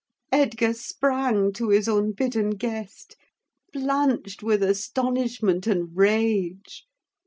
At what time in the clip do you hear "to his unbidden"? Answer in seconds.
1.53-2.55